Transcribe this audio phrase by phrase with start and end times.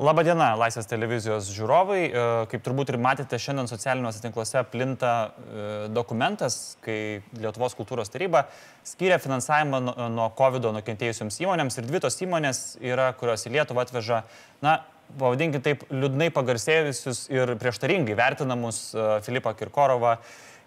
[0.00, 1.98] Labadiena, Laisvės televizijos žiūrovai.
[2.08, 8.46] E, kaip turbūt ir matėte, šiandien socialiniuose tinkluose plinta e, dokumentas, kai Lietuvos kultūros taryba
[8.86, 9.82] skiria finansavimą
[10.14, 14.22] nuo COVID nukentėjusiams įmonėms ir dvi tos įmonės yra, kurios į Lietuvą atveža,
[14.64, 14.78] na,
[15.20, 20.16] pavadinkime taip, liūdnai pagarsėjusius ir prieštaringai vertinamus e, Filipą Kirkorovą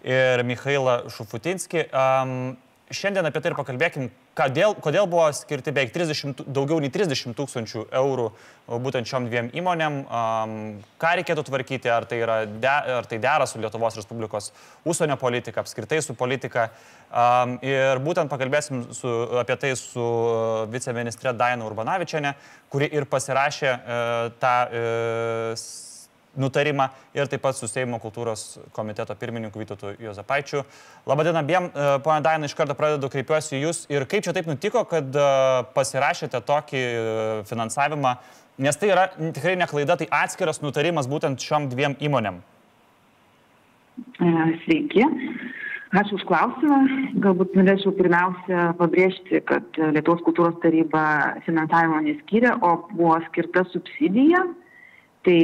[0.06, 1.88] ir Mikhailą Šufutinskį.
[2.92, 7.86] Šiandien apie tai ir pakalbėkim, kodėl, kodėl buvo skirti beveik 30, daugiau nei 30 tūkstančių
[7.96, 8.26] eurų
[8.84, 10.52] būtent šiom dviem įmonėm, um,
[11.00, 12.18] ką reikėtų tvarkyti, ar tai,
[12.60, 14.50] de, ar tai dera su Lietuvos Respublikos
[14.84, 16.66] užsienio politika, apskritai su politika.
[17.08, 20.04] Um, ir būtent pakalbėsim su, apie tai su
[20.68, 22.34] viceministrė Daina Urbanavičiane,
[22.68, 24.12] kuri ir pasirašė uh,
[24.44, 25.66] tą uh,
[26.36, 30.64] nutarimą ir taip pat su Seimo kultūros komiteto pirmininku Vytautu Jozapaičiu.
[31.06, 34.48] Labadiena abiem, e, ponia Daina, iš karto pradedu kreipiuosi į Jūs ir kaip čia taip
[34.50, 35.28] nutiko, kad e,
[35.76, 37.04] pasirašėte tokį e,
[37.50, 38.16] finansavimą,
[38.58, 42.42] nes tai yra tikrai neklaida, tai atskiras nutarimas būtent šiom dviem įmonėm.
[44.64, 45.04] Sveiki.
[45.94, 46.76] Ačiū už klausimą.
[47.22, 51.04] Galbūt norėčiau pirmiausia pabrėžti, kad Lietuvos kultūros taryba
[51.46, 54.42] finansavimo neskyrė, o buvo skirta subsidija
[55.24, 55.38] tai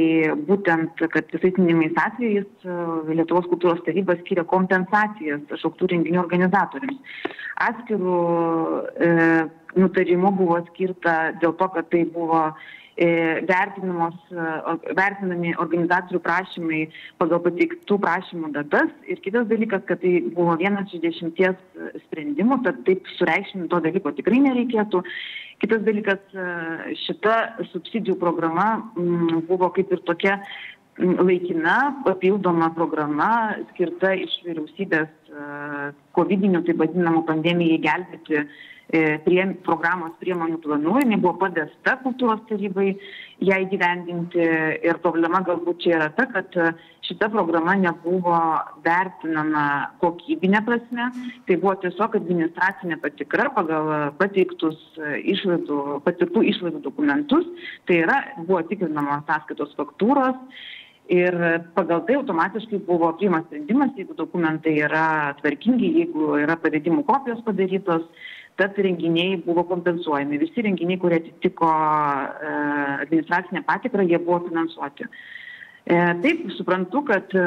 [0.47, 2.75] būtent kad visais minimais atvejais e,
[3.17, 6.99] lietuvos kultūros taryba skiria kompensacijas šauktų renginių organizatoriams.
[7.65, 8.19] Atskiru
[8.97, 9.09] e,
[9.77, 12.43] nutarimu buvo skirta dėl to kad tai buvo
[14.97, 16.81] vertinami organizatorių prašymai
[17.21, 18.89] pagal pateiktų prašymų datas.
[19.07, 21.55] Ir kitas dalykas, kad tai buvo vienas iš dešimties
[22.07, 25.03] sprendimų, tad taip sureikšminti to dalyko tikrai nereikėtų.
[25.61, 27.37] Kitas dalykas, e, šita
[27.71, 30.39] subsidijų programa mm, buvo kaip ir tokia
[30.97, 35.17] mm, laikina, papildoma programa skirta iš vyriausybės
[36.11, 42.89] COVID-19, taip vadinamų pandemijai gelbėti E, prie programos priemonių planų, jinai buvo padėsta kultūros tarybai
[43.41, 44.47] ją įgyvendinti.
[44.83, 46.57] Ir problema galbūt čia yra ta, kad
[47.07, 48.35] šita programa nebuvo
[48.83, 49.63] vertinama
[50.03, 51.07] kokybinė prasme,
[51.47, 57.47] tai buvo tiesiog administracinė patikra pagal pateiktus išlaidų, patirtų išlaidų dokumentus,
[57.87, 60.37] tai yra buvo tikrinamos sąskaitos faktūros.
[61.11, 61.33] Ir
[61.75, 68.05] pagal tai automatiškai buvo priimas sprendimas, jeigu dokumentai yra tvarkingi, jeigu yra pavedimų kopijos padarytos,
[68.61, 70.39] tad renginiai buvo kompensuojami.
[70.41, 72.55] Visi renginiai, kurie atitiko e,
[73.07, 75.07] administracinę patikrą, jie buvo finansuoti.
[75.85, 77.45] E, taip, suprantu, kad e,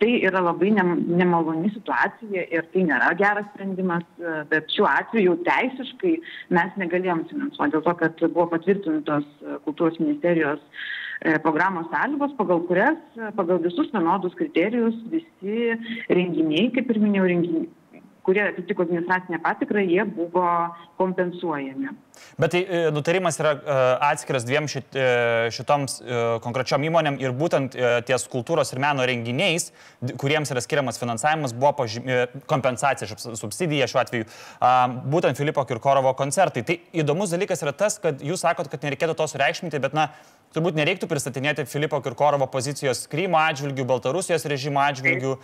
[0.00, 4.04] tai yra labai nemaloni situacija ir tai nėra geras sprendimas,
[4.50, 6.12] bet šiuo atveju teisiškai
[6.52, 9.24] mes negalėjom finansuoti dėl to, kad buvo patvirtintos
[9.64, 10.60] kultūros ministerijos
[11.46, 13.00] programos sąlygos, pagal kurias,
[13.38, 15.78] pagal visus vienodus kriterijus, visi
[16.12, 17.72] renginiai, kaip ir minėjau, renginiai
[18.26, 21.88] kurie atitiko administracinę patikrą, jie buvo kompensuojami.
[22.38, 23.76] Bet tai e, nutarimas yra e,
[24.10, 25.98] atskiras dviem šit, e, šitoms
[26.44, 27.76] konkrečiom įmonėm ir būtent
[28.08, 29.70] ties kultūros ir meno renginiais,
[30.20, 32.18] kuriems yra skiriamas finansavimas, buvo pažymė,
[32.50, 34.28] kompensacija, subsidija šiuo atveju,
[35.12, 36.64] būtent Filipo Kirkorovo koncertai.
[36.66, 40.10] Tai įdomus dalykas yra tas, kad jūs sakot, kad nereikėtų to sureikšminti, bet na,
[40.56, 45.36] turbūt nereiktų pristatinėti Filipo Kirkorovo pozicijos Krymo atžvilgių, Baltarusijos režimo atžvilgių,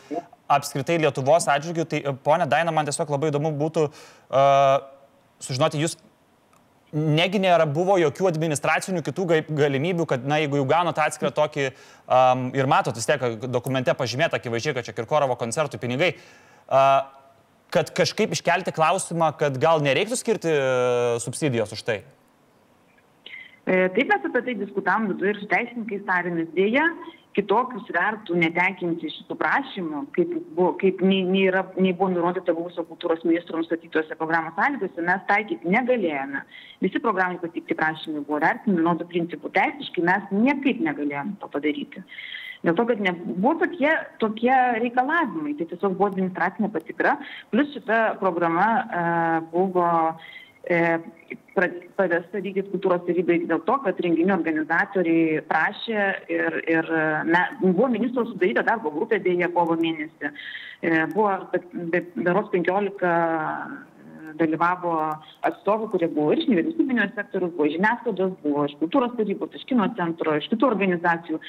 [0.52, 1.88] apskritai Lietuvos atžvilgių.
[1.88, 4.80] Tai, ponė Daina, man tiesiog labai įdomu būtų uh,
[5.42, 5.98] sužinoti, jūs
[6.92, 12.46] negi nėra buvo jokių administracinių kitų galimybių, kad, na, jeigu jau gaunat atskirą tokį um,
[12.56, 16.12] ir matot vis tiek dokumente pažymėta akivaizdžiai, kad čia Kirkorovo koncertų pinigai,
[16.68, 17.02] uh,
[17.72, 20.56] kad kažkaip iškelti klausimą, kad gal nereiktų skirti
[21.24, 22.02] subsidijos už tai.
[23.62, 26.82] E, taip mes apie tai diskutavom viduje ir su teisininkais tarėmės dėja,
[27.36, 32.84] kitokių svertų netenkinti šitų prašymų, kaip, buvo, kaip nei, nei, yra, nei buvo nurodyta buvusio
[32.88, 36.42] kultūros ministro nustatytose programos sąlygose, mes taikyti negalėjome.
[36.84, 42.04] Visi programai patikti prašymai buvo vertinami nuo tų principų teisiškai, mes niekaip negalėjome to padaryti.
[42.62, 43.90] Dėl to, kad nebuvo tokie,
[44.22, 44.52] tokie
[44.82, 47.16] reikalavimai, tai tiesiog buvo administracinė patikra,
[47.54, 50.51] plus šita programa uh, buvo E,
[51.96, 56.90] pavesta vykdyti kultūros tarybai dėl to, kad renginių organizatoriai prašė ir, ir
[57.28, 60.30] ne, buvo ministro sudaryta darbo grupė dėja kovo mėnesį.
[60.82, 61.34] E, buvo
[62.22, 63.12] beros 15
[64.38, 64.94] dalyvavo
[65.44, 69.88] atstovų, kurie buvo ir iš nevyriausybinio sektoriaus, buvo žiniasklaidos, buvo iš kultūros tarybos, iš kino
[69.98, 71.40] centro, iš kitų organizacijų,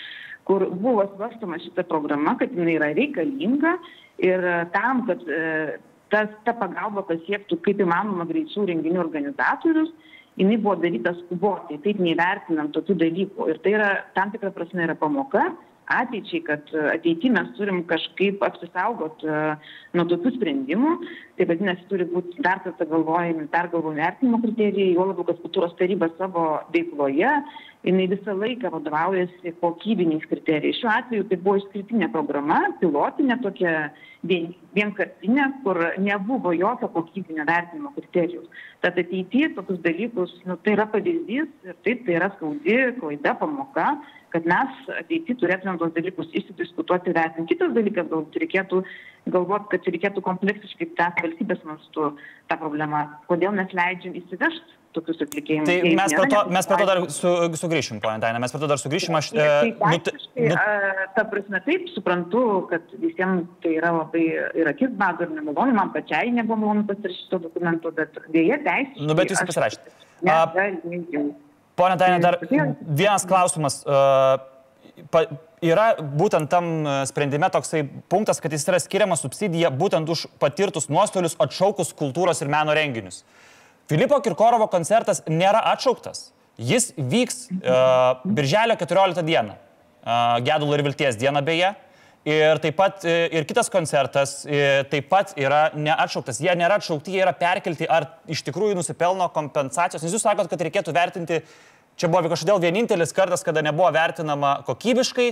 [0.50, 3.78] kur buvo svarstama šita programa, kad jinai yra reikalinga
[4.26, 4.44] ir
[4.76, 5.78] tam, kad e,
[6.14, 9.92] tas ta pagalba pasiektų kaip įmanoma greičiau renginių organizatorius
[10.40, 13.52] jinai buvo daryta skubotai taip neįvertinant tokių dalykų.
[13.54, 15.52] Ir tai yra tam tikra prasme yra pamoka
[15.94, 19.28] ateičiai, kad ateityje mes turim kažkaip apsisaugoti
[19.98, 20.94] nuo tokių sprendimų,
[21.38, 26.10] tai vadinasi, turi būti dar kartą galvojami, pergalvojami vertinimo kriterijai, jo labiau, kad kultūros taryba
[26.18, 27.34] savo veikloje,
[27.84, 30.80] jinai visą laiką vadovaujasi kokybiniais kriterijais.
[30.80, 33.74] Šiuo atveju tai buvo išskirtinė programa, pilotinė tokia
[34.28, 38.48] vien, vienkartinė, kur nebuvo jokio kokybinio vertinimo kriterijus.
[38.84, 43.90] Tad ateityje tokius dalykus, nu, tai yra pavyzdys ir taip tai yra skaudi klaida, pamoka,
[44.34, 47.52] kad mes ateityje turėtumėm tos dalykus išsidiskutuoti, vertinti.
[47.54, 48.80] Kitas dalykas, galbūt reikėtų
[49.34, 52.14] galvoti, kad reikėtų kompleksiškai spręsti valstybės mastu
[52.48, 53.06] tą problemą.
[53.28, 55.70] Kodėl mes leidžiam įsivežti tokius atlikėjimus.
[55.70, 57.32] Tai mes prie to, mes prie to dar su,
[57.62, 59.18] sugrįšim, ponia Daina, mes prie to dar sugrįšim.
[59.20, 59.48] Aš, tai,
[59.80, 60.66] tai, nut, nut...
[61.16, 64.26] Ta prasme, taip, suprantu, kad visiems tai yra labai
[64.62, 69.08] ir akis bado ir nemalonu, man pačiai nebuvo malonu pasirašyti to dokumento, bet dėja teisė.
[69.08, 69.98] Nu, bet jūs pasirašėte.
[71.74, 73.82] Pone Daina, dar vienas klausimas.
[75.10, 75.24] Pa,
[75.64, 77.82] yra būtent tam sprendime toksai
[78.12, 83.24] punktas, kad jis yra skiriamas subsidija būtent už patirtus nuostolius atšaukus kultūros ir meno renginius.
[83.92, 86.30] Filipo Kirkorovo koncertas nėra atšauktas.
[86.62, 89.58] Jis vyks uh, birželio 14 dieną.
[90.04, 91.74] Uh, Gedulo ir Vilties dieną beje.
[92.24, 94.46] Ir taip pat ir kitas koncertas
[94.88, 96.38] taip pat yra neatšauktas.
[96.40, 100.06] Jie nėra atšaukti, jie yra perkelti, ar iš tikrųjų nusipelno kompensacijos.
[100.06, 101.42] Nes jūs sakot, kad reikėtų vertinti
[101.94, 105.28] Čia buvo kažkodėl vienintelis kartas, kada nebuvo vertinama kokybiškai,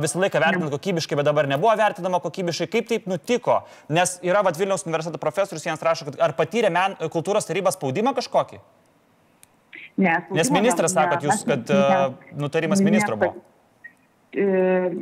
[0.00, 2.68] visą laiką vertinant kokybiškai, bet dabar nebuvo vertinama kokybiškai.
[2.72, 3.58] Kaip taip nutiko?
[3.92, 8.14] Nes yra vat, Vilniaus universiteto profesorius Jans rašo, kad ar patyrė men, kultūros tarybos spaudimą
[8.16, 8.62] kažkokį?
[10.00, 13.42] Ne, Nes ministras sako, kad, jūs, kad uh, nutarimas ministro buvo.
[14.30, 14.44] E,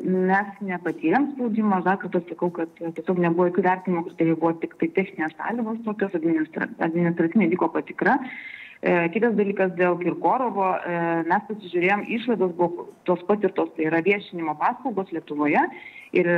[0.03, 4.75] mes nepatyrėm spaudimo, dar kartą sakau, kad tiesiog nebuvo jokių vertinimų, kur tai buvo tik
[4.81, 8.17] tai techninės sąlygos, tokios administracinė vyko patikra.
[8.17, 14.55] E, kitas dalykas dėl Kirkorovo, e, mes pasižiūrėjom, išlaidos buvo tos patirtos, tai yra viešinimo
[14.61, 15.65] paslaugos Lietuvoje
[16.15, 16.37] ir e,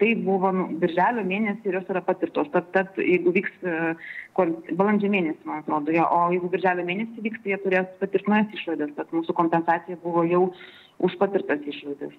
[0.00, 2.50] tai buvo nu, birželio mėnesį ir jos yra patirtos.
[2.54, 3.62] Tad, tad jeigu vyks
[4.34, 8.58] balandžio mėnesį, man atrodo, jo, o jeigu birželio mėnesį vyks, tai jie turės patirti naujas
[8.58, 10.48] išlaidas, tad mūsų kompensacija buvo jau
[10.98, 12.18] už patirtas išlaidas.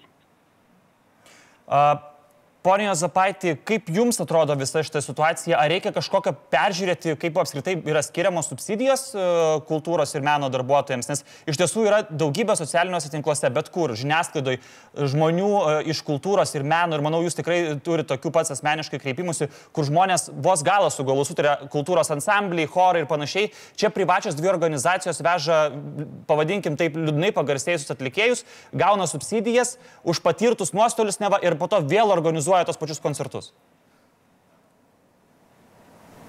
[1.68, 2.00] Uh
[2.60, 5.56] Pone Jozapaitį, kaip jums atrodo visa šita situacija?
[5.56, 9.28] Ar reikia kažkokio peržiūrėti, kaip apskritai yra skiriamos subsidijos e,
[9.70, 11.08] kultūros ir meno darbuotojams?
[11.08, 14.60] Nes iš tiesų yra daugybė socialiniuose tinkluose, bet kur, žiniasklaidoje,
[15.14, 19.48] žmonių e, iš kultūros ir meno, ir manau, jūs tikrai turite tokių pats asmeniškai kreipimusi,
[19.72, 23.54] kur žmonės vos galą su galu sutarė kultūros ansambliai, chorai ir panašiai.
[23.80, 25.62] Čia privačios dvi organizacijos veža,
[26.28, 28.44] pavadinkim taip, liūdnai pagarsėjusius atlikėjus,
[28.76, 33.52] gauna subsidijas už patirtus nuostolius neva ir po to vėl organizuoja organizuoja tos pačius koncertus?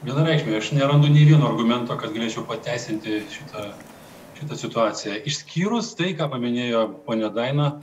[0.04, 3.72] Vienareikšmiai, aš nerandu nei vieno argumento, kad galėčiau pateisinti šitą,
[4.38, 5.16] šitą situaciją.
[5.28, 7.82] Išskyrus tai, ką paminėjo ponė Daina,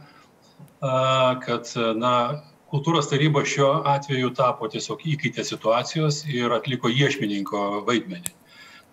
[0.81, 2.42] kad na,
[2.74, 8.33] kultūros taryba šiuo atveju tapo tiesiog įkaitė situacijos ir atliko iešmininko vaidmenį.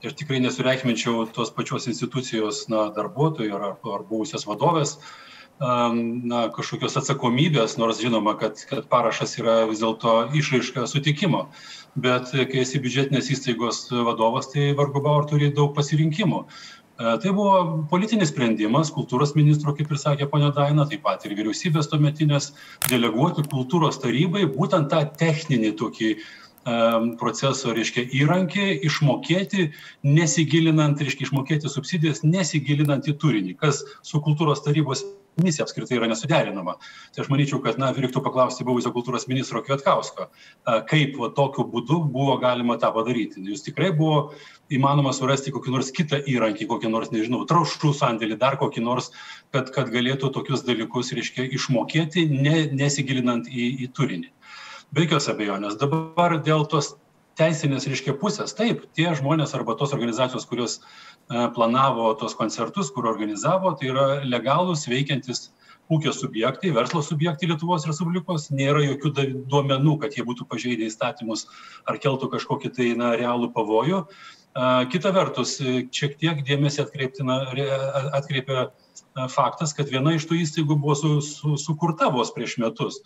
[0.05, 6.97] Ir tikrai nesureikšminčiau tos pačios institucijos na, darbuotojų ar, ar buvusios vadovės, uh, na, kažkokios
[6.99, 11.49] atsakomybės, nors žinoma, kad, kad parašas yra vis dėlto išraiška sutikimo.
[11.95, 16.45] Bet kai esi biudžetinės įstaigos vadovas, tai vargu bau turi daug pasirinkimų.
[16.95, 21.91] Tai buvo politinis sprendimas, kultūros ministro, kaip ir sakė ponia Daina, taip pat ir vyriausybės
[21.91, 22.53] tuometinės,
[22.87, 26.15] deleguoti kultūros tarybai būtent tą techninį tokį
[27.21, 29.67] proceso, reiškia, įrankį išmokėti,
[30.07, 35.05] nesigilinant, reiškia, išmokėti subsidijas, nesigilinant į turinį, kas su kultūros tarybos
[35.41, 36.77] misija apskritai yra nesuderinama.
[37.15, 40.29] Tai aš manyčiau, kad na, reiktų paklausti buvusio kultūros ministro Kvietkausko,
[40.91, 43.43] kaip va, tokiu būdu buvo galima tą padaryti.
[43.51, 44.35] Jūs tikrai buvo
[44.75, 49.11] įmanoma surasti kokį nors kitą įrankį, kokį nors, nežinau, trauštų sandėlį, dar kokį nors,
[49.55, 54.31] kad, kad galėtų tokius dalykus, reiškia, išmokėti, ne, nesigilinant į, į turinį.
[54.95, 55.75] Be jokios abejonės.
[55.81, 56.95] Dabar dėl tos
[57.39, 60.79] teisinės, reiškia, pusės, taip, tie žmonės arba tos organizacijos, kurios
[61.31, 65.47] E, planavo tos koncertus, kur organizavo, tai yra legalūs veikiantis
[65.93, 69.13] ūkio subjektai, verslo subjektai Lietuvos Respublikos, nėra jokių
[69.49, 71.47] duomenų, kad jie būtų pažeidę įstatymus
[71.89, 74.05] ar keltų kažkokį tai na, realų pavojų.
[74.05, 75.57] E, kita vertus,
[75.97, 78.69] šiek tiek dėmesį atkreipia e,
[79.33, 83.01] faktas, kad viena iš tų įstaigų buvo su, su, sukurta vos prieš metus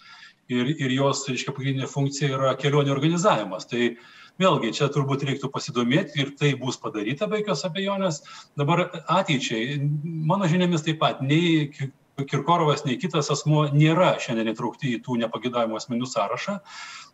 [0.52, 3.68] ir, ir jos, reiškia, pagrindinė funkcija yra kelionių organizavimas.
[3.70, 3.92] Tai
[4.40, 8.22] vėlgi čia turbūt reiktų pasidomėti ir tai bus padaryta be jokios abejonės.
[8.58, 8.86] Dabar
[9.18, 11.68] ateičiai, mano žiniomis taip pat, nei
[12.18, 16.56] Kirkorovas, nei kitas asmuo nėra šiandien įtraukti į tų nepagėdavimo asmenų sąrašą.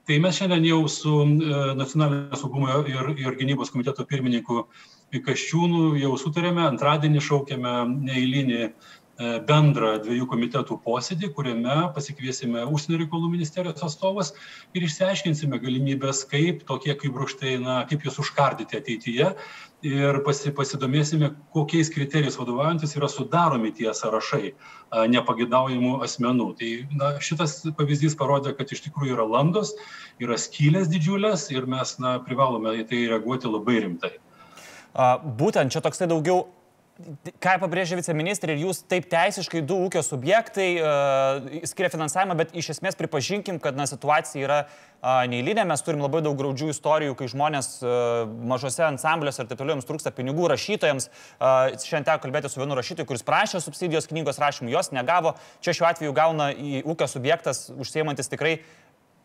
[0.09, 4.67] Tai mes šiandien jau su e, nacionalinio saugumo ir, ir gynybos komiteto pirmininku
[5.15, 7.75] Kaščiūnu jau sutarėme, antradienį šaukėme
[8.09, 8.71] neįlinį
[9.19, 14.33] bendrą dviejų komitetų posėdį, kuriame pasikviesime užsienio reikalų ministerijos atstovus
[14.75, 19.29] ir išsiaiškinsime galimybės, kaip tokie kaip brūkštai, na, kaip juos užkardyti ateityje
[19.87, 24.55] ir pasi, pasidomėsime, kokiais kriterijais vadovaujantis yra sudaromi tie sąrašai
[25.13, 26.49] nepagidaujamų asmenų.
[26.59, 29.77] Tai na, šitas pavyzdys parodė, kad iš tikrųjų yra landos,
[30.23, 34.15] yra skylės didžiulės ir mes na, privalome į tai reaguoti labai rimtai.
[35.39, 36.47] Būtent čia toksai daugiau
[37.43, 42.71] ką pabrėžė viceministrė, ir jūs taip teisiškai du ūkio subjektai uh, skiria finansavimą, bet iš
[42.77, 47.27] esmės pripažinkim, kad na, situacija yra uh, neįlinė, mes turim labai daug graudžių istorijų, kai
[47.33, 51.11] žmonės uh, mažose ansambliuose ir taip toliau jums trūksta pinigų rašytojams.
[51.11, 55.35] Uh, šiandien teko kalbėti su vienu rašytoju, kuris prašė subsidijos knygos rašymui, jos negavo.
[55.67, 58.61] Čia šiuo atveju gauna į ūkio subjektas užsiemantis tikrai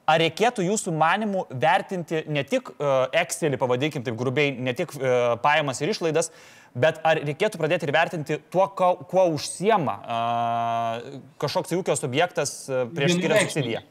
[0.09, 5.35] Ar reikėtų jūsų manimų vertinti ne tik uh, Excelį, pavadinkim taip grubiai, ne tik uh,
[5.43, 6.31] pajamas ir išlaidas,
[6.73, 12.55] bet ar reikėtų pradėti ir vertinti tuo, kuo, kuo užsiema uh, kažkoks ūkio subjektas
[12.95, 13.85] prieš skiriant subsidiją?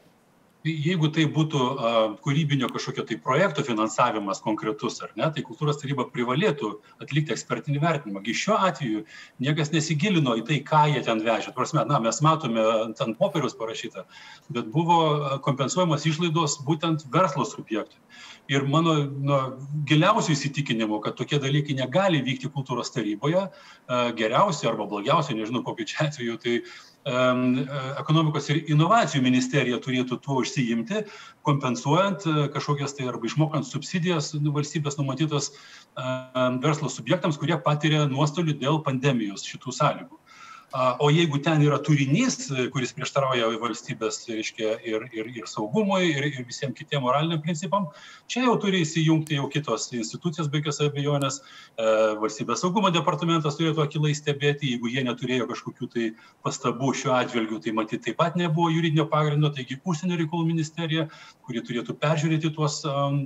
[0.67, 1.91] Jeigu tai būtų a,
[2.23, 6.73] kūrybinio kažkokio tai projekto finansavimas konkretus, ar ne, tai kultūros taryba privalėtų
[7.03, 8.23] atlikti ekspertinį vertinimą.
[8.25, 9.05] Gi šiuo atveju
[9.45, 11.53] niekas nesigilino į tai, ką jie ten vežė.
[11.55, 14.05] Prasme, na, mes matome ant popieriaus parašyta,
[14.51, 17.99] bet buvo kompensuojamos išlaidos būtent verslo subjektui.
[18.49, 19.39] Ir mano nu,
[19.89, 23.43] giliausių įsitikinimų, kad tokie dalykai negali vykti kultūros taryboje,
[24.17, 26.55] geriausiai arba blogiausiai, nežinau kokiu čia atveju, tai
[27.99, 31.05] ekonomikos ir inovacijų ministerija turėtų tuo užsiimti,
[31.47, 35.51] kompensuojant e, kažkokias tai arba išmokant subsidijas valstybės numatytas
[36.61, 40.18] verslo subjektams, kurie patiria nuostolių dėl pandemijos šitų sąlygų.
[40.99, 46.45] O jeigu ten yra turinys, kuris prieštarauja valstybės reiškia, ir, ir, ir saugumui, ir, ir
[46.45, 47.87] visiems kitiem moraliniam principam,
[48.29, 51.39] čia jau turi įsijungti jau kitos institucijos, be jokios abejonės.
[51.41, 51.87] E,
[52.21, 56.11] valstybės saugumo departamentas turėtų akilai stebėti, jeigu jie neturėjo kažkokių tai
[56.45, 61.07] pastabų šiuo atžvilgiu, tai matyti taip pat nebuvo juridinio pagrindo, taigi užsienio reikalų ministerija,
[61.49, 62.83] kuri turėtų peržiūrėti tuos,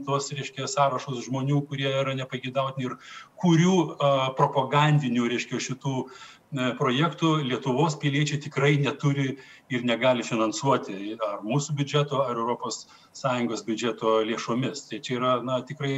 [0.07, 2.95] tuos reiškia, sąrašus žmonių, kurie yra nepageidautini ir
[3.43, 3.75] kurių
[4.39, 6.05] propagandinių, reiškia, šitų
[6.53, 9.37] projektų Lietuvos piliečiai tikrai neturi
[9.73, 14.87] ir negali finansuoti ar mūsų biudžeto, ar ES biudžeto lėšomis.
[14.89, 15.95] Tai čia yra na, tikrai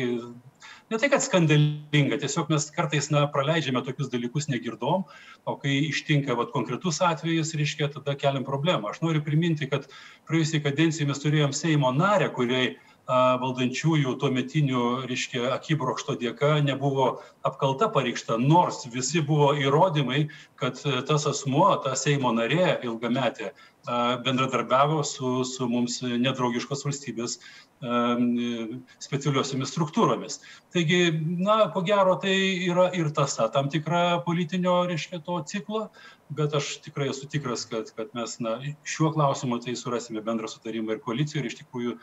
[0.92, 5.04] ne tai, kad skandalinga, tiesiog mes kartais na, praleidžiame tokius dalykus negirdom,
[5.46, 8.94] o kai ištinka vat, konkretus atvejis, reiškia, tada keliam problemą.
[8.94, 9.90] Aš noriu priminti, kad
[10.30, 12.76] praėjusiai kadencijai mes turėjom Seimo narę, kuriai
[13.08, 21.70] valdančiųjų tuometinių, reiškia, akibrokšto dėka nebuvo apkalta pareikšta, nors visi buvo įrodymai, kad tas asmuo,
[21.84, 23.54] ta Seimo narė ilgametė,
[24.26, 27.38] bendradarbiavo su, su mums nedraugiškos valstybės
[29.04, 30.40] specialiosiomis struktūromis.
[30.74, 31.12] Taigi,
[31.46, 32.34] na, ko gero, tai
[32.66, 35.90] yra ir tasa tam tikra politinio, reiškia, to ciklo,
[36.34, 38.58] bet aš tikrai esu tikras, kad, kad mes, na,
[38.88, 42.00] šiuo klausimu tai surasime bendrą sutarimą ir koalicijoje ir iš tikrųjų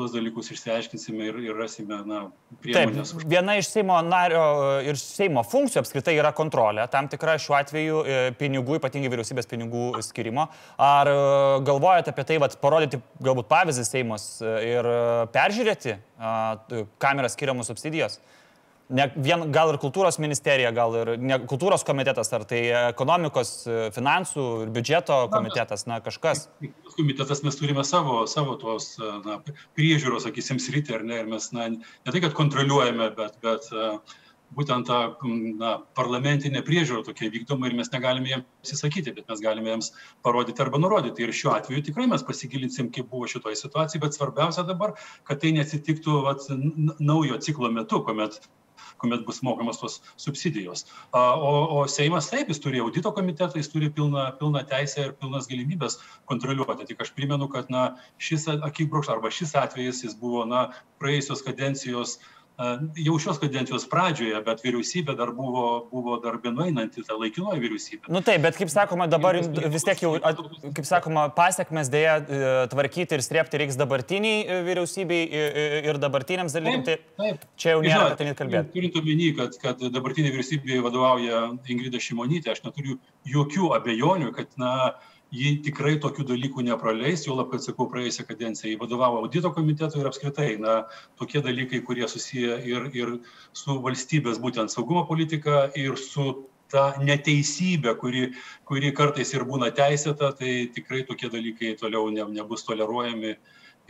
[0.00, 2.22] tuos dalykus išsiaiškinsime ir, ir rasime na,
[2.64, 3.12] priemonės.
[3.12, 4.42] Taip, viena iš Seimo nario
[4.86, 9.92] ir Seimo funkcijų apskritai yra kontrolė, tam tikra šiuo atveju e, pinigų, ypatingai vyriausybės pinigų
[10.06, 10.48] skirimo.
[10.80, 11.20] Ar e,
[11.68, 14.90] galvojate apie tai, vat, parodyti galbūt pavyzdį Seimos e, ir
[15.34, 15.98] peržiūrėti,
[17.00, 18.18] kam yra skiriamos subsidijos?
[18.90, 23.52] Ne, vien, gal ir kultūros ministerija, gal ir ne, kultūros komitetas, ar tai ekonomikos,
[23.96, 26.48] finansų ir biudžeto komitetas, na kažkas.
[26.96, 29.40] Komitetas mes turime savo, savo tos na,
[29.78, 33.70] priežiūros, sakysim, sritį, ar ne, ir mes na, ne tai, kad kontroliuojame, bet, bet
[34.56, 35.00] būtent ta
[35.60, 39.92] na, parlamentinė priežiūra tokia vykdoma ir mes negalime jiems įsakyti, bet mes galime jiems
[40.26, 41.24] parodyti arba nurodyti.
[41.24, 44.96] Ir šiuo atveju tikrai mes pasigilinsim, kaip buvo šitoje situacijoje, bet svarbiausia dabar,
[45.28, 46.48] kad tai nesitiktų vat,
[46.98, 48.40] naujo ciklo metu, kuomet
[49.00, 50.86] kuomet bus mokamos tos subsidijos.
[51.12, 55.48] O, o Seimas taip, jis turi audito komitetą, jis turi pilną, pilną teisę ir pilnas
[55.50, 55.98] galimybės
[56.30, 56.88] kontroliuoti.
[56.90, 57.86] Tik aš primenu, kad na,
[58.22, 60.68] šis akibrokštas arba šis atvejis jis buvo na,
[61.00, 62.39] praėjusios kadencijos uh,
[63.00, 68.10] jau šios kadencijos pradžioje, bet vyriausybė dar buvo, buvo dar benuinanti, ta laikinoji vyriausybė.
[68.12, 70.12] Nu taip, bet kaip sakoma, dabar vis tiek jau,
[70.76, 72.40] kaip sakoma, pasiekmes dėja e,
[72.72, 75.22] tvarkyti ir strėpti reiks dabartiniai e, vyriausybei
[75.90, 76.90] ir dabartiniams dalykams.
[76.90, 77.46] Taip, taip.
[77.60, 78.74] Čia jau nėra apie tai net kalbėti.
[78.76, 82.98] Turint omeny, kad, kad dabartinė vyriausybė vadovauja Ingrida Šimonytė, aš neturiu
[83.30, 84.74] jokių abejonių, kad, na,
[85.30, 90.02] ji tikrai tokių dalykų nepraleis, jau labai, kad sakau, praėjusią kadenciją jį vadovavo audito komitetui
[90.02, 90.80] ir apskritai, na,
[91.20, 93.12] tokie dalykai, kurie susiję ir, ir
[93.56, 96.32] su valstybės būtent saugumo politika ir su
[96.70, 98.26] ta neteisybė, kuri,
[98.66, 103.36] kuri kartais ir būna teisėta, tai tikrai tokie dalykai toliau ne, nebus toleruojami.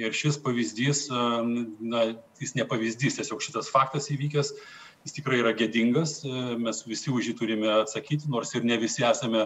[0.01, 2.05] Ir šis pavyzdys, na,
[2.41, 4.55] jis ne pavyzdys, tiesiog šitas faktas įvykęs,
[5.05, 6.23] jis tikrai yra gėdingas,
[6.61, 9.45] mes visi už jį turime atsakyti, nors ir ne visi esame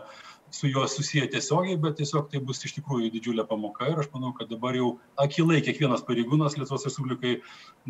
[0.55, 4.31] su juo susiję tiesiogiai, bet tiesiog tai bus iš tikrųjų didžiulė pamoka ir aš manau,
[4.39, 4.93] kad dabar jau
[5.25, 7.33] akilai kiekvienas pareigūnas Lietuvos Respublikai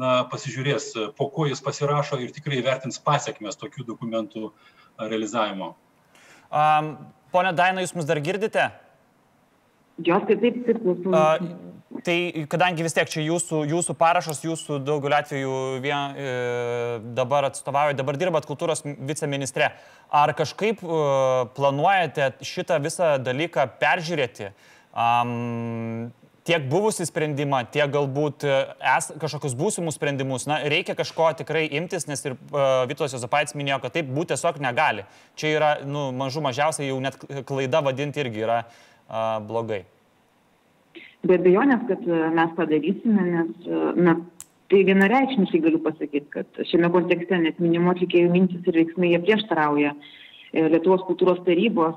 [0.00, 0.86] na, pasižiūrės,
[1.18, 4.48] po ko jis pasirašo ir tikrai vertins pasiekmes tokių dokumentų
[5.12, 5.74] realizavimo.
[6.48, 6.94] Um,
[7.34, 8.70] pone Daina, jūs mus dar girdite?
[10.08, 11.73] Jos taip, taip, taip.
[12.04, 16.32] Tai kadangi vis tiek čia jūsų, jūsų parašas, jūsų daugeliu atveju vien, e,
[17.16, 19.70] dabar atstovauja, dabar dirbat kultūros viceministre,
[20.12, 20.98] ar kažkaip e,
[21.56, 24.50] planuojate šitą visą dalyką peržiūrėti?
[24.92, 26.12] Um,
[26.44, 28.58] tiek buvusi sprendimą, tiek galbūt e,
[28.98, 30.44] es, kažkokius būsimus sprendimus.
[30.50, 34.60] Na, reikia kažko tikrai imtis, nes ir uh, Vytos Jozapaitis minėjo, kad taip būti tiesiog
[34.62, 35.08] negali.
[35.40, 37.16] Čia yra, nu, mažų mažiausiai jau net
[37.48, 39.86] klaida vadinti irgi yra uh, blogai.
[41.24, 44.16] Be abejonės, kad e, mes padarysime, nes e, na,
[44.72, 49.94] tai vienareikšmiškai galiu pasakyti, kad šiame kontekste net minimo atlikėjų mintis ir veiksmai jie prieštarauja
[49.94, 51.96] e, Lietuvos kultūros tarybos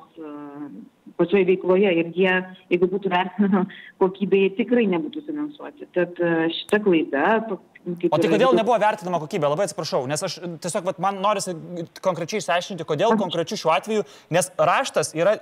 [1.20, 2.36] pačioje veikloje ir jie,
[2.74, 3.66] jeigu būtų vertinama
[4.04, 5.90] kokybė, jie tikrai nebūtų finansuoti.
[5.98, 6.22] Tad
[6.62, 7.40] šita klaida.
[7.88, 9.48] O tai kodėl nebuvo vertinama kokybė?
[9.48, 11.56] Labai atsiprašau, nes aš tiesiog vat, man norisi
[12.04, 14.04] konkrečiai išsiaiškinti, kodėl konkrečiu šiuo atveju,
[14.36, 15.38] nes raštas yra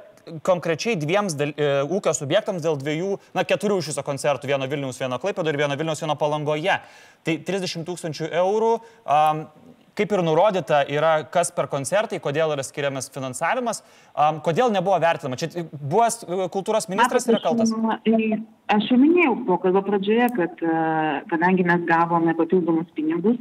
[0.46, 5.00] konkrečiai dviems dal, e, ūkio subjektams dėl dviejų, na, keturių iš viso koncertų, vieno Vilnius,
[5.02, 6.80] vieno Klaipėdo ir vieno Vilnius, vieno Palangoje.
[7.26, 8.74] Tai 30 tūkstančių eurų.
[9.06, 9.46] Um,
[9.96, 13.82] kaip ir nurodyta, yra kas per koncertai, kodėl yra skiriamas finansavimas,
[14.14, 15.40] um, kodėl nebuvo vertinama.
[15.40, 17.72] Čia buvęs e, kultūros ministras yra kaltas.
[18.76, 20.76] Aš jau minėjau pokalbio pradžioje, kad e,
[21.32, 23.40] kadangi mes gavome papildomus pinigus,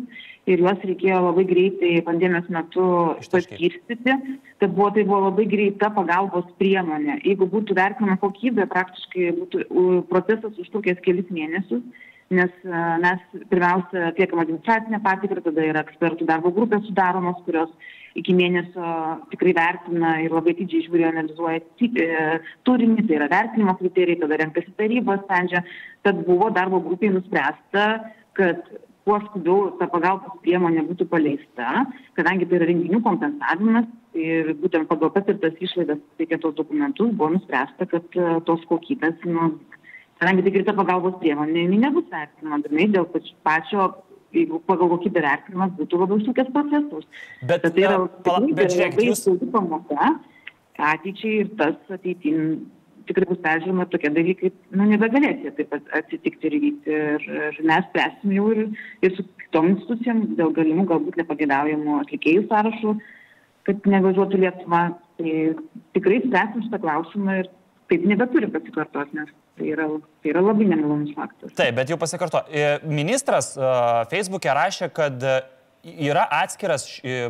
[0.50, 2.86] ir juos reikėjo labai greitai pandemijos metu
[3.32, 4.16] paskirstyti,
[4.60, 7.20] kad buvo, tai buvo labai greita pagalbos priemonė.
[7.24, 9.64] Jeigu būtų vertinama kokybė, praktiškai būtų
[10.10, 11.84] procesas užtrukęs kelis mėnesius,
[12.32, 12.52] nes
[13.02, 17.72] mes pirmiausia atliekam administracinę patikrą, tada yra ekspertų darbo grupės sudaromos, kurios
[18.18, 18.92] iki mėnesio
[19.32, 22.08] tikrai vertina ir labai didžiai žiūri, analizuoja e,
[22.66, 25.64] turinį, tai yra vertinimo kriterijai, tada renkasi tarybos, sprendžia,
[26.06, 27.88] tad buvo darbo grupiai nuspręsta,
[28.38, 28.62] kad
[29.04, 31.84] kuo skubiau ta pagalbos priemonė būtų paleista,
[32.16, 37.90] kadangi tai yra renginių kompensavimas ir būtent pagal patirtas išlaidas teikia tos dokumentus, buvo nuspręsta,
[37.90, 39.50] kad e, tos kokybės, nu,
[40.20, 43.08] kadangi tai greita pagalbos priemonė, jinai nebus vertinama, dažnai dėl
[43.46, 43.90] pačio
[44.34, 47.08] jeigu pagal kokybę vertinimas būtų labai užsukęs procesus.
[47.42, 49.22] Bet, bet tai yra, pala, bet, yra labai jūs...
[49.22, 50.14] skaudi pamoka
[50.74, 52.64] ateičiai ir tas ateitin
[53.08, 56.98] tikrai bus peržiūrima tokie dalykai, nu, nebegalės jie taip atsitikti ir įvykti.
[57.14, 58.62] Ir, ir mes spręsim jau ir,
[59.04, 62.94] ir su kitom institucijom dėl galimų galbūt nepagėdaujamų atlikėjų sąrašų,
[63.68, 64.84] kad nevažiuotų Lietuva.
[65.14, 65.32] Tai
[65.94, 67.50] tikrai spręsim šitą klausimą ir
[67.92, 69.88] taip nebeturi pasikartoti, nes tai yra,
[70.22, 71.52] tai yra labai nemalonus faktas.
[71.56, 72.44] Taip, bet jau pasikarto.
[72.50, 75.28] E, ministras uh, Facebook'e rašė, kad
[75.84, 76.86] yra atskiras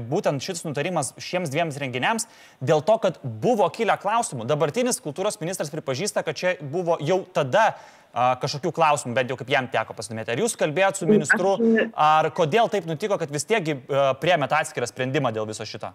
[0.09, 2.29] būtent šis nutarimas šiems dviems renginiams
[2.63, 4.47] dėl to, kad buvo kilę klausimų.
[4.47, 7.73] Dabartinis kultūros ministras pripažįsta, kad čia buvo jau tada
[8.15, 10.31] kažkokių klausimų, bent jau kaip jam teko pasidomėti.
[10.37, 11.57] Ar jūs kalbėjot su ministru,
[11.99, 13.81] ar kodėl taip nutiko, kad vis tiekgi
[14.23, 15.91] priemėt atskirą sprendimą dėl viso šito?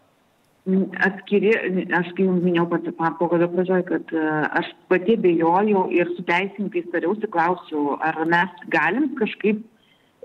[1.05, 1.51] Atskiri,
[1.95, 4.13] aš kai jums minėjau pati pokalbio pradžioje, kad
[4.59, 9.61] aš pati bejojau ir su teisininkais tariausi, klausiau, ar mes galim kažkaip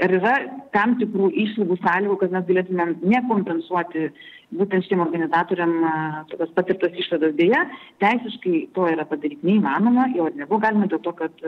[0.03, 0.35] ir yra
[0.75, 4.09] tam tikrų išlygų sąlygų, kad mes galėtumėm nekompensuoti
[4.55, 5.75] būtent šitiem organizatoriam
[6.31, 7.35] tokias patirtas išlaidas.
[7.39, 7.65] Dėja,
[8.03, 11.47] teisiškai to yra padaryti neįmanoma, jo nebuvo galima dėl to, kad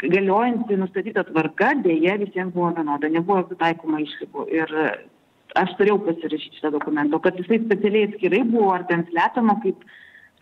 [0.00, 4.46] galiojanti nustatyta tvarka dėja visiems buvo vienoda, nebuvo taikoma išlygų.
[4.52, 4.76] Ir
[5.60, 9.84] aš turėjau pasirašyti šitą dokumentą, kad jisai specialiai atskirai buvo ar ten slepiama kaip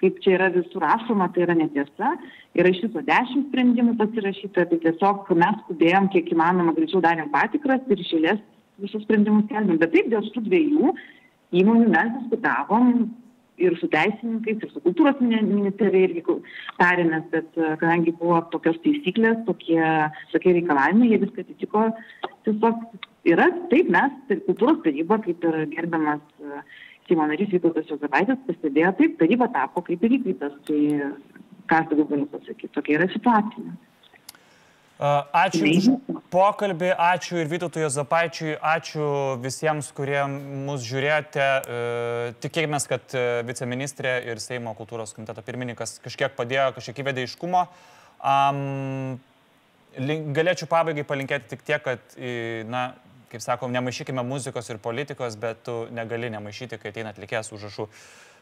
[0.03, 2.17] kaip čia yra visur rašoma, tai yra netiesa.
[2.59, 7.87] Yra iš viso dešimt sprendimų pasirašyta, tai tiesiog mes skubėjom, kiek įmanoma, greičiau darėm patikras
[7.87, 8.41] ir išėlės
[8.83, 9.79] visus sprendimus kelbėm.
[9.79, 10.95] Bet taip, dėl šitų dviejų
[11.62, 12.91] įmonių mes diskutavom
[13.62, 16.25] ir su teisininkais, ir su kultūros ministerija irgi
[16.81, 19.79] tarėmės, bet e, kadangi buvo tokios taisyklės, tokie,
[20.33, 21.85] tokie reikalavimai, jie viską atitiko,
[22.49, 22.81] tiesiog
[23.29, 26.65] yra, taip mes, tai kultūros taryba, kaip ir gerbiamas uh,
[27.09, 30.55] Seimo narys Vytautas Jozavaitis pastebėjo, taip, taryba tapo kaip ir įkaitas.
[30.69, 30.83] Tai
[31.71, 33.73] ką aš daugiau galiu pasakyti, tokia yra situacija.
[35.03, 35.87] Ačiū už
[36.31, 39.07] pokalbį, ačiū ir Vytautui Zapaičiui, ačiū
[39.43, 41.49] visiems, kurie mus žiūrėjote.
[42.45, 43.17] Tikėkime, kad
[43.49, 47.65] viceministrė ir Seimo kultūros komiteto pirmininkas kažkiek padėjo, kažkiek įvedė iškumo.
[48.23, 49.19] Um,
[50.39, 52.15] galėčiau pabaigai palinkėti tik tiek, kad
[52.71, 52.93] na,
[53.33, 57.88] kaip sakom, nemaišykime muzikos ir politikos, bet tu negali nemaišyti, kai ateina atlikėjas užrašų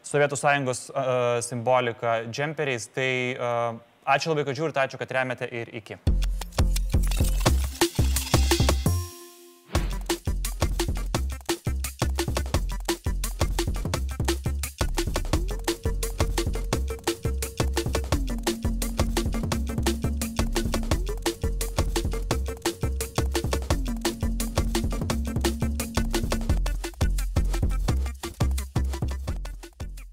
[0.01, 1.03] Sovietų sąjungos uh,
[1.45, 2.87] simbolika džemperiais.
[2.95, 5.99] Tai uh, ačiū labai, kad žiūrite, ačiū, kad remiate ir iki.